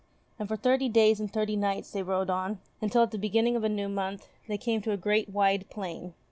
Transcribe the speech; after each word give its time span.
And 0.39 0.47
for 0.47 0.55
thirty 0.57 0.89
days 0.89 1.19
and 1.19 1.31
thirty 1.31 1.55
nights 1.55 1.91
they 1.91 2.01
rode 2.01 2.31
on, 2.31 2.57
until, 2.81 3.03
at 3.03 3.11
the 3.11 3.19
beginning 3.19 3.55
of 3.55 3.63
a 3.63 3.69
new 3.69 3.87
month, 3.87 4.29
they 4.47 4.57
came 4.57 4.81
to 4.81 4.91
a 4.91 4.97
great 4.97 5.29
wide 5.29 5.69
plain. 5.69 6.15